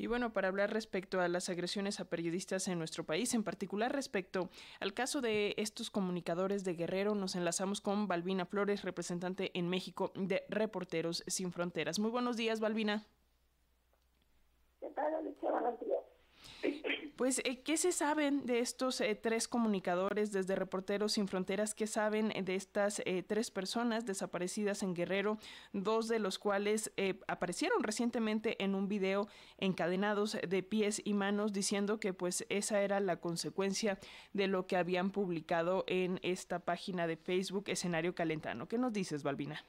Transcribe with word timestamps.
Y 0.00 0.06
bueno, 0.06 0.32
para 0.32 0.48
hablar 0.48 0.72
respecto 0.72 1.20
a 1.20 1.28
las 1.28 1.50
agresiones 1.50 2.00
a 2.00 2.06
periodistas 2.06 2.68
en 2.68 2.78
nuestro 2.78 3.04
país, 3.04 3.34
en 3.34 3.44
particular 3.44 3.92
respecto 3.92 4.48
al 4.80 4.94
caso 4.94 5.20
de 5.20 5.52
estos 5.58 5.90
comunicadores 5.90 6.64
de 6.64 6.72
Guerrero, 6.72 7.14
nos 7.14 7.36
enlazamos 7.36 7.82
con 7.82 8.08
Balbina 8.08 8.46
Flores, 8.46 8.82
representante 8.82 9.50
en 9.52 9.68
México 9.68 10.10
de 10.14 10.42
Reporteros 10.48 11.22
Sin 11.26 11.52
Fronteras. 11.52 11.98
Muy 11.98 12.10
buenos 12.10 12.38
días, 12.38 12.60
Balbina. 12.60 13.04
¿Qué 14.80 14.88
tal. 14.88 15.10
Pues, 17.20 17.38
eh, 17.40 17.62
¿qué 17.62 17.76
se 17.76 17.92
saben 17.92 18.46
de 18.46 18.60
estos 18.60 18.98
eh, 19.02 19.14
tres 19.14 19.46
comunicadores 19.46 20.32
desde 20.32 20.54
Reporteros 20.54 21.12
Sin 21.12 21.28
Fronteras? 21.28 21.74
¿Qué 21.74 21.86
saben 21.86 22.28
de 22.30 22.54
estas 22.54 23.02
eh, 23.04 23.22
tres 23.22 23.50
personas 23.50 24.06
desaparecidas 24.06 24.82
en 24.82 24.94
Guerrero? 24.94 25.36
Dos 25.74 26.08
de 26.08 26.18
los 26.18 26.38
cuales 26.38 26.90
aparecieron 27.28 27.82
recientemente 27.82 28.56
en 28.64 28.74
un 28.74 28.88
video 28.88 29.28
encadenados 29.58 30.38
de 30.48 30.62
pies 30.62 31.02
y 31.04 31.12
manos 31.12 31.52
diciendo 31.52 32.00
que 32.00 32.14
pues 32.14 32.46
esa 32.48 32.80
era 32.80 33.00
la 33.00 33.20
consecuencia 33.20 33.98
de 34.32 34.46
lo 34.46 34.66
que 34.66 34.78
habían 34.78 35.10
publicado 35.10 35.84
en 35.88 36.20
esta 36.22 36.60
página 36.60 37.06
de 37.06 37.18
Facebook 37.18 37.64
Escenario 37.66 38.14
Calentano. 38.14 38.66
¿Qué 38.66 38.78
nos 38.78 38.94
dices, 38.94 39.22
Balbina? 39.22 39.62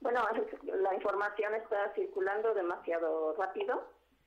Bueno, 0.00 0.22
la 0.62 0.94
información 0.94 1.56
está 1.56 1.92
circulando 1.96 2.54
demasiado 2.54 3.34
rápido 3.34 3.82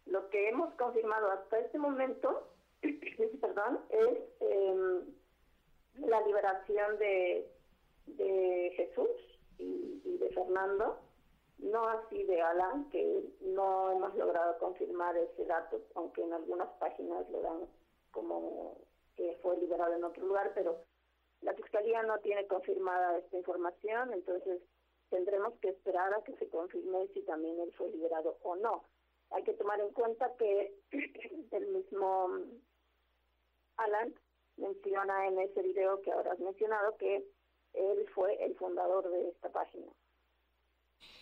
lo 0.06 0.30
que 0.30 0.50
hemos 0.50 0.74
confirmado 0.76 1.32
hasta 1.32 1.60
este 1.60 1.78
momento, 1.78 2.48
perdón, 3.42 3.80
es 3.90 4.20
em, 4.40 5.06
la 6.08 6.22
liberación 6.22 6.98
de, 7.00 7.52
de 8.08 8.74
Jesús 8.76 9.10
y, 9.58 10.18
de 10.18 10.30
Fernando, 10.30 11.00
no 11.60 11.88
así 11.88 12.24
de 12.24 12.42
Alan, 12.42 12.90
que 12.90 13.24
no 13.42 13.92
hemos 13.92 14.16
logrado 14.16 14.58
confirmar 14.60 15.16
ese 15.18 15.46
dato, 15.46 15.82
aunque 15.96 16.22
en 16.24 16.34
algunas 16.34 16.70
páginas 16.80 17.30
lo 17.30 17.42
dan 17.42 17.68
como 18.12 18.78
que 19.16 19.38
fue 19.42 19.58
liberado 19.58 19.94
en 19.94 20.04
otro 20.04 20.26
lugar, 20.26 20.52
pero 20.54 20.84
la 21.42 21.54
Fiscalía 21.54 22.04
no 22.04 22.20
tiene 22.20 22.48
confirmada 22.48 23.18
esta 23.18 23.38
información, 23.38 24.14
entonces 24.14 24.62
tendremos 25.10 25.54
que 25.60 25.70
esperar 25.70 26.14
a 26.14 26.24
que 26.24 26.36
se 26.38 26.50
confirme 26.50 27.08
si 27.14 27.22
también 27.22 27.60
él 27.60 27.72
fue 27.78 27.90
liberado 27.90 28.38
o 28.44 28.56
no. 28.56 28.84
Hay 29.32 29.44
que 29.44 29.54
tomar 29.54 29.80
en 29.80 29.92
cuenta 29.92 30.32
que 30.38 30.74
el 31.52 31.68
mismo 31.68 32.30
Alan 33.78 34.14
menciona 34.58 35.28
en 35.28 35.40
ese 35.40 35.62
video 35.62 36.02
que 36.02 36.12
ahora 36.12 36.32
has 36.32 36.40
mencionado 36.40 36.96
que 36.98 37.26
él 37.74 38.08
fue 38.14 38.44
el 38.44 38.56
fundador 38.56 39.10
de 39.10 39.30
esta 39.30 39.52
página. 39.52 39.92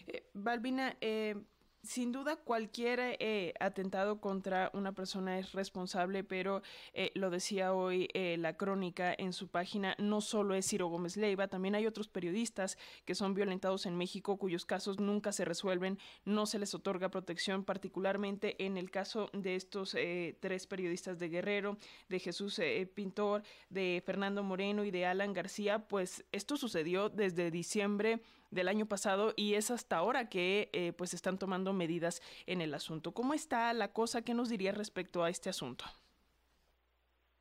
Eh, 0.08 0.24
Balbina, 0.34 0.96
eh, 1.02 1.36
sin 1.84 2.14
duda 2.14 2.38
cualquier 2.38 3.18
eh, 3.20 3.54
atentado 3.60 4.22
contra 4.22 4.72
una 4.74 4.94
persona 4.94 5.38
es 5.38 5.52
responsable, 5.52 6.24
pero 6.24 6.62
eh, 6.94 7.12
lo 7.14 7.30
decía 7.30 7.74
hoy 7.74 8.08
eh, 8.14 8.38
la 8.40 8.56
crónica 8.56 9.14
en 9.18 9.34
su 9.34 9.50
página, 9.50 9.96
no 10.00 10.22
solo 10.22 10.56
es 10.56 10.66
Ciro 10.66 10.88
Gómez 10.88 11.18
Leiva, 11.18 11.50
también 11.50 11.76
hay 11.76 11.86
otros 11.86 12.08
periodistas 12.08 12.78
que 13.04 13.16
son 13.16 13.34
violentados 13.34 13.86
en 13.86 13.98
México 13.98 14.38
cuyos 14.38 14.66
casos 14.66 15.00
nunca 15.00 15.34
se 15.34 15.44
resuelven, 15.44 16.00
no 16.24 16.46
se 16.46 16.58
les 16.58 16.74
otorga 16.74 17.10
protección, 17.10 17.66
particularmente 17.66 18.64
en 18.64 18.78
el 18.78 18.90
caso 18.90 19.30
de 19.34 19.56
estos 19.56 19.96
tres 20.40 20.68
periodistas 20.68 21.20
de 21.20 21.30
Guerrero, 21.30 21.78
de 22.08 22.20
Jesús 22.20 22.62
Pintor, 22.94 23.44
de 23.70 24.02
Fernando 24.06 24.42
Moreno 24.42 24.86
y 24.86 24.92
de 24.92 25.06
Alan 25.06 25.34
García, 25.34 25.88
pues 25.88 26.24
esto 26.32 26.56
sucedió 26.56 27.10
desde 27.10 27.52
diciembre 27.52 28.22
del 28.54 28.68
año 28.68 28.86
pasado 28.86 29.34
y 29.36 29.56
es 29.56 29.72
hasta 29.72 29.98
ahora 29.98 30.30
que 30.30 30.94
pues 30.98 31.14
están 31.14 31.38
tomando 31.38 31.74
medidas 31.74 32.22
en 32.46 32.62
el 32.62 32.74
asunto. 32.74 33.14
¿Cómo 33.14 33.34
está 33.34 33.74
la 33.74 33.94
cosa? 33.94 34.22
¿Qué 34.22 34.34
nos 34.34 34.50
diría 34.50 34.72
respecto 34.72 35.24
a 35.24 35.30
este 35.30 35.50
asunto? 35.50 35.86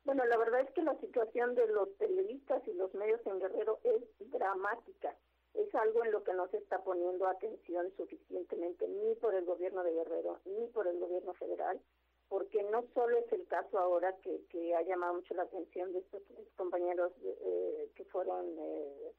Bueno, 0.05 0.25
la 0.25 0.37
verdad 0.37 0.61
es 0.61 0.71
que 0.71 0.81
la 0.81 0.99
situación 0.99 1.55
de 1.55 1.65
los 1.67 1.87
periodistas 1.97 2.61
y 2.67 2.73
los 2.73 2.93
medios 2.93 3.21
en 3.25 3.39
Guerrero 3.39 3.79
es 3.83 4.01
dramática. 4.31 5.15
Es 5.53 5.73
algo 5.75 6.03
en 6.03 6.11
lo 6.11 6.23
que 6.23 6.33
no 6.33 6.47
se 6.49 6.57
está 6.57 6.83
poniendo 6.83 7.27
atención 7.27 7.91
suficientemente 7.95 8.87
ni 8.87 9.15
por 9.15 9.33
el 9.35 9.45
gobierno 9.45 9.83
de 9.83 9.93
Guerrero 9.93 10.39
ni 10.45 10.67
por 10.67 10.87
el 10.87 10.99
gobierno 10.99 11.33
federal, 11.35 11.79
porque 12.27 12.63
no 12.63 12.83
solo 12.93 13.17
es 13.17 13.31
el 13.31 13.45
caso 13.47 13.77
ahora 13.77 14.15
que, 14.23 14.41
que 14.49 14.75
ha 14.75 14.81
llamado 14.81 15.13
mucho 15.13 15.35
la 15.35 15.43
atención 15.43 15.93
de 15.93 15.99
estos 15.99 16.21
compañeros 16.57 17.13
eh, 17.23 17.89
que 17.95 18.03
fueron 18.05 18.45
eh, 18.59 19.13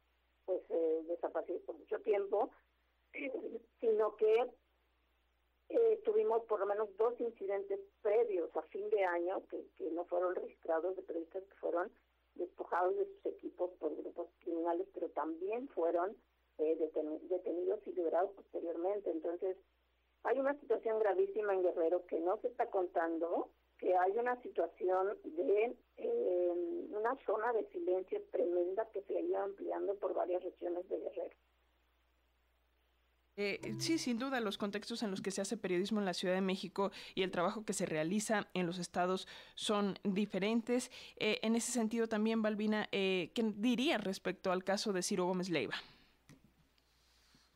pues 0.47 0.62
eh, 0.71 1.03
por 1.66 1.77
mucho 1.77 2.00
tiempo, 2.00 2.50
sino 3.81 4.16
que 4.16 4.50
eh, 5.71 6.00
tuvimos 6.05 6.44
por 6.44 6.60
lo 6.60 6.66
menos 6.66 6.94
dos 6.97 7.19
incidentes 7.21 7.81
previos 8.03 8.54
a 8.56 8.62
fin 8.62 8.88
de 8.91 9.04
año 9.04 9.47
que, 9.49 9.66
que 9.77 9.91
no 9.91 10.04
fueron 10.04 10.34
registrados 10.34 10.97
de 10.97 11.03
periodistas 11.03 11.43
que 11.44 11.54
fueron 11.56 11.91
despojados 12.34 12.97
de 12.97 13.06
sus 13.06 13.27
equipos 13.27 13.71
por 13.78 13.94
grupos 13.97 14.28
criminales, 14.41 14.87
pero 14.93 15.09
también 15.10 15.69
fueron 15.69 16.16
eh, 16.59 16.77
detenidos 17.28 17.81
y 17.87 17.93
liberados 17.93 18.33
posteriormente. 18.33 19.10
Entonces, 19.10 19.56
hay 20.25 20.38
una 20.38 20.59
situación 20.60 20.99
gravísima 20.99 21.54
en 21.54 21.62
Guerrero 21.62 22.06
que 22.06 22.21
no 22.21 22.37
se 22.38 22.49
está 22.49 22.71
contando, 22.71 23.50
hay 23.93 24.12
una 24.19 24.41
situación 24.43 25.17
de 25.25 25.77
eh, 25.97 26.53
una 26.91 27.17
zona 27.27 27.53
de 27.53 27.65
silencio 27.71 28.22
tremenda 28.31 28.89
que 28.93 29.03
se 29.03 29.17
ha 29.17 29.21
ido 29.21 29.39
ampliando 29.39 29.95
por 29.97 30.15
varias 30.15 30.43
regiones 30.43 30.89
de 30.89 30.99
Guerrero. 30.99 31.37
Eh, 33.37 33.75
sí, 33.78 33.99
sin 33.99 34.19
duda, 34.19 34.39
los 34.41 34.59
contextos 34.59 35.03
en 35.03 35.11
los 35.11 35.21
que 35.21 35.33
se 35.33 35.41
hace 35.41 35.56
periodismo 35.56 35.99
en 35.99 36.06
la 36.06 36.15
Ciudad 36.15 36.34
de 36.34 36.41
México 36.41 36.93
y 37.17 37.22
el 37.22 37.33
trabajo 37.33 37.65
que 37.65 37.72
se 37.72 37.84
realiza 37.84 38.49
en 38.55 38.67
los 38.67 38.78
estados 38.78 39.27
son 39.56 39.99
diferentes. 40.05 40.91
Eh, 41.16 41.41
en 41.43 41.56
ese 41.56 41.72
sentido, 41.72 42.06
también, 42.06 42.43
Balbina, 42.43 42.89
eh, 42.93 43.33
¿qué 43.34 43.43
diría 43.56 43.99
respecto 43.99 44.53
al 44.53 44.62
caso 44.62 44.93
de 44.93 45.03
Ciro 45.03 45.27
Gómez 45.27 45.51
Leiva? 45.51 45.75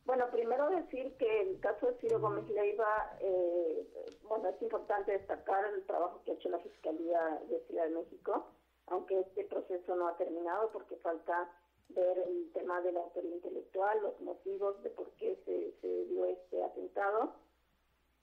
Bueno, 0.09 0.25
primero 0.31 0.67
decir 0.71 1.15
que 1.17 1.41
el 1.41 1.59
caso 1.59 1.85
de 1.85 1.93
Ciro 1.99 2.19
Gómez 2.19 2.49
Leiva, 2.49 3.15
eh, 3.19 3.87
bueno, 4.23 4.49
es 4.49 4.59
importante 4.59 5.11
destacar 5.11 5.63
el 5.71 5.85
trabajo 5.85 6.23
que 6.25 6.31
ha 6.31 6.33
hecho 6.33 6.49
la 6.49 6.57
Fiscalía 6.57 7.39
de 7.47 7.59
Ciudad 7.67 7.83
de 7.83 7.91
México, 7.91 8.47
aunque 8.87 9.19
este 9.19 9.43
proceso 9.43 9.95
no 9.95 10.07
ha 10.07 10.17
terminado 10.17 10.71
porque 10.71 10.95
falta 10.95 11.47
ver 11.89 12.17
el 12.27 12.51
tema 12.53 12.81
de 12.81 12.93
la 12.93 13.01
autoría 13.01 13.35
intelectual, 13.35 14.01
los 14.01 14.19
motivos 14.21 14.81
de 14.81 14.89
por 14.89 15.11
qué 15.11 15.35
se, 15.45 15.79
se 15.79 16.05
dio 16.05 16.25
este 16.25 16.63
atentado, 16.63 17.35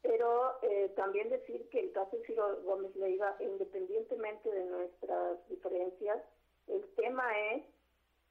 pero 0.02 0.60
eh, 0.62 0.92
también 0.96 1.30
decir 1.30 1.68
que 1.68 1.78
el 1.78 1.92
caso 1.92 2.16
de 2.16 2.26
Ciro 2.26 2.62
Gómez 2.64 2.96
Leiva, 2.96 3.36
independientemente 3.38 4.50
de 4.50 4.64
nuestras 4.64 5.48
diferencias, 5.48 6.20
el 6.66 6.84
tema 6.96 7.30
es 7.52 7.62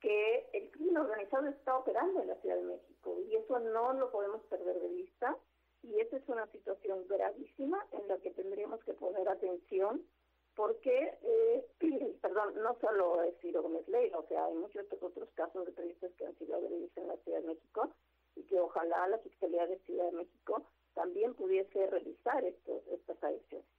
que 0.06 0.48
el 0.54 0.70
crimen 0.70 0.98
organizado 0.98 1.48
está 1.48 1.80
operando 1.80 2.22
en 2.22 2.28
la 2.28 2.36
Ciudad 2.36 2.58
de 2.58 2.62
México 2.62 3.18
y 3.28 3.38
eso 3.38 3.58
no 3.58 3.92
lo 3.94 4.12
podemos 4.12 4.44
perder 4.44 4.80
de 4.80 4.90
vista 4.90 5.36
y 5.82 6.00
esa 6.00 6.18
es 6.18 6.30
una 6.30 6.46
situación 6.52 7.08
gravísima 7.08 7.84
en 7.92 8.08
la 8.08 8.20
que 8.20 8.30
tendríamos 8.30 8.84
que 8.84 8.94
poner 8.94 9.28
atención 9.28 10.06
porque, 10.54 11.18
eh, 11.24 11.66
perdón, 12.22 12.54
no 12.62 12.78
solo 12.82 13.24
es 13.24 13.36
Ciro 13.42 13.64
Gómez 13.64 13.88
Leiva, 13.88 14.20
o 14.20 14.28
sea, 14.28 14.46
hay 14.46 14.54
muchos 14.54 14.86
otros 15.02 15.28
casos 15.34 15.66
de 15.66 15.72
periodistas 15.72 16.12
que 16.14 16.28
han 16.28 16.38
sido 16.38 16.56
agredidos 16.56 16.96
en 16.98 17.08
la 17.08 17.18
Ciudad 17.18 17.42
de 17.42 17.48
México 17.48 17.90
y 18.36 18.44
que 18.44 18.60
ojalá 18.60 19.08
la 19.08 19.18
Fiscalía 19.18 19.66
de 19.66 19.80
Ciudad 19.80 20.06
de 20.12 20.18
México 20.18 20.68
también 20.94 21.34
pudiese 21.34 21.88
realizar 21.88 22.46
estos, 22.46 22.86
estas 22.90 23.24
adicciones. 23.24 23.75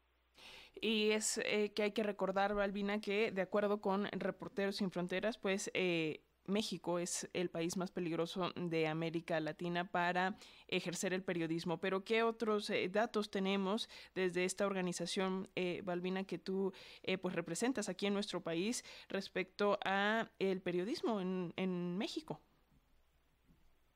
Y 0.81 1.11
es 1.11 1.39
eh, 1.39 1.73
que 1.75 1.85
hay 1.85 1.93
que 1.93 2.03
recordar, 2.03 2.55
Balbina, 2.55 3.01
que 3.01 3.31
de 3.33 3.43
acuerdo 3.43 3.81
con 3.81 4.07
Reporteros 4.13 4.77
Sin 4.77 4.91
Fronteras, 4.91 5.39
pues 5.39 5.71
eh, 5.75 6.21
México 6.49 6.99
es 6.99 7.29
el 7.33 7.51
país 7.51 7.77
más 7.77 7.91
peligroso 7.91 8.51
de 8.57 8.87
América 8.87 9.41
Latina 9.41 9.91
para 9.91 10.37
ejercer 10.69 11.13
el 11.13 11.23
periodismo. 11.23 11.79
Pero 11.79 12.05
¿qué 12.05 12.23
otros 12.23 12.71
eh, 12.71 12.89
datos 12.89 13.31
tenemos 13.31 13.89
desde 14.15 14.45
esta 14.45 14.67
organización, 14.67 15.49
eh, 15.57 15.83
Balbina, 15.85 16.25
que 16.25 16.39
tú 16.39 16.73
eh, 17.03 17.19
pues 17.19 17.35
representas 17.35 17.89
aquí 17.89 18.07
en 18.07 18.15
nuestro 18.15 18.41
país 18.41 18.85
respecto 19.09 19.79
a 19.85 20.31
el 20.39 20.61
periodismo 20.61 21.21
en, 21.21 21.53
en 21.57 21.97
México? 21.99 22.41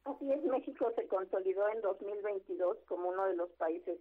Así 0.05 0.31
es, 0.33 0.43
México 0.45 0.91
se 0.97 1.07
consolidó 1.07 1.69
en 1.69 1.83
2022 1.83 2.79
como 2.89 3.11
uno 3.11 3.27
de 3.27 3.37
los 3.37 3.51
países 3.53 3.99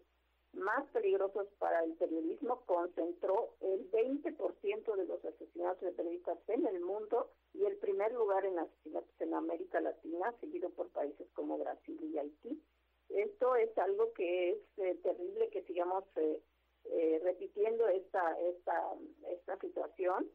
más 0.54 0.89
peligrosos 1.10 1.48
para 1.58 1.84
el 1.84 1.94
periodismo, 1.94 2.62
concentró 2.68 3.56
el 3.62 3.90
20% 3.90 4.96
de 4.96 5.06
los 5.06 5.26
asesinatos 5.26 5.82
de 5.82 5.92
periodistas 5.92 6.38
en 6.48 6.68
el 6.68 6.82
mundo 6.82 7.32
y 7.54 7.66
el 7.66 7.78
primer 7.78 8.14
lugar 8.14 8.46
en 8.46 8.60
asesinatos 8.60 9.10
en 9.20 9.34
América 9.34 9.82
Latina, 9.82 10.32
seguido 10.40 10.70
por 10.70 10.90
países 10.90 11.28
como 11.34 11.58
Brasil 11.58 12.00
y 12.04 12.18
Haití. 12.20 12.62
Esto 13.10 13.56
es 13.56 13.76
algo 13.80 14.14
que 14.14 14.52
es 14.52 14.58
eh, 14.78 15.00
terrible 15.02 15.50
que 15.50 15.64
sigamos 15.64 16.04
eh, 16.18 16.44
eh, 16.86 17.20
repitiendo 17.24 17.88
esta, 17.88 18.40
esta, 18.42 18.94
esta 19.32 19.58
situación, 19.58 20.30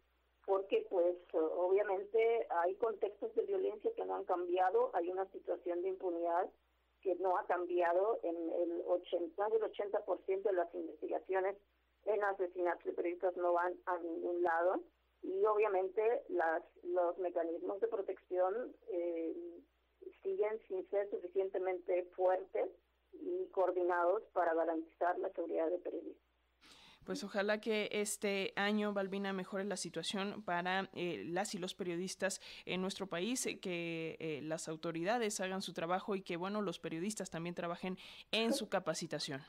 porque 0.45 0.85
pues 0.91 1.17
obviamente 1.33 2.49
hay 2.51 2.75
contextos 2.75 3.33
de 3.37 3.43
violencia 3.43 3.93
que 3.95 4.05
no 4.05 4.17
han 4.17 4.25
cambiado, 4.25 4.91
hay 4.93 5.09
una 5.09 5.27
situación 5.27 5.83
de 5.83 5.91
impunidad 5.91 6.51
que 7.05 7.15
no 7.17 7.37
ha 7.37 7.47
cambiado 7.47 8.19
en 8.23 8.35
el 8.35 8.83
80, 8.87 9.49
del 9.51 9.63
80% 9.63 10.43
de 10.43 10.53
las 10.55 10.75
investigaciones 10.75 11.57
en 12.07 12.25
asesinatos 12.25 12.85
de 12.85 12.93
periodistas 12.93 13.37
no 13.37 13.53
van 13.53 13.75
a 13.85 13.99
ningún 13.99 14.43
lado 14.43 14.81
y 15.23 15.45
obviamente 15.45 16.23
las, 16.29 16.63
los 16.83 17.17
mecanismos 17.19 17.79
de 17.81 17.89
protección 17.89 18.75
eh, 18.89 19.35
siguen 20.23 20.59
sin 20.67 20.89
ser 20.91 21.09
suficientemente 21.11 22.05
fuertes 22.17 22.71
y 23.13 23.47
coordinados 23.49 24.23
para 24.33 24.55
garantizar 24.55 25.19
la 25.19 25.31
seguridad 25.31 25.71
de 25.71 25.79
periodistas. 25.79 26.34
Pues 27.05 27.23
ojalá 27.23 27.61
que 27.61 27.89
este 27.93 28.55
año, 28.57 28.95
Balbina, 28.95 29.35
mejore 29.35 29.65
la 29.65 29.77
situación 29.77 30.43
para 30.43 30.89
eh, 30.95 31.25
las 31.27 31.55
y 31.55 31.59
los 31.59 31.75
periodistas 31.75 32.41
en 32.65 32.81
nuestro 32.81 33.07
país, 33.07 33.45
eh, 33.45 33.61
que 33.61 34.17
eh, 34.21 34.41
las 34.43 34.69
autoridades 34.69 35.39
hagan 35.41 35.61
su 35.61 35.75
trabajo 35.75 36.17
y 36.17 36.23
que, 36.23 36.39
bueno, 36.39 36.63
los 36.63 36.79
periodistas 36.79 37.31
también 37.31 37.55
trabajen 37.55 37.99
en 38.33 38.55
su 38.55 38.71
capacitación. 38.71 39.43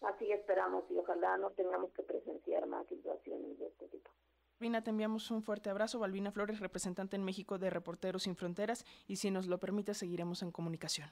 Así 0.00 0.30
esperamos 0.32 0.84
y 0.90 0.98
ojalá 0.98 1.36
no 1.36 1.50
tengamos 1.50 1.92
que 1.92 2.02
presenciar 2.02 2.66
más 2.66 2.86
situaciones 2.88 3.58
de 3.58 3.66
este 3.66 3.86
tipo. 3.88 4.10
Balbina, 4.58 4.82
te 4.82 4.90
enviamos 4.90 5.30
un 5.30 5.42
fuerte 5.42 5.70
abrazo. 5.70 6.00
Balbina 6.00 6.32
Flores, 6.32 6.58
representante 6.58 7.14
en 7.14 7.24
México 7.24 7.58
de 7.58 7.70
Reporteros 7.70 8.24
Sin 8.24 8.34
Fronteras, 8.34 8.84
y 9.06 9.16
si 9.16 9.30
nos 9.30 9.46
lo 9.46 9.58
permite, 9.58 9.94
seguiremos 9.94 10.42
en 10.42 10.50
comunicación. 10.50 11.10